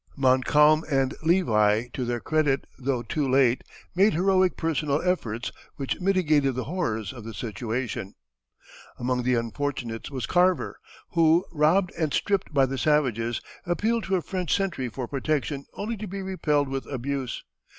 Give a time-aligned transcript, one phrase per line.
[0.17, 3.63] Montcalm and Levi, to their credit, though too late,
[3.93, 8.15] made heroic personal efforts which mitigated the horrors of the situation.
[8.99, 9.77] [Illustration: Indian Tomahawk.
[9.77, 10.79] (From Carver's Book.)] Among the unfortunates was Carver,
[11.11, 15.97] who, robbed and stripped by the savages, appealed to a French sentry for protection only
[15.97, 17.43] to be repelled with abuse.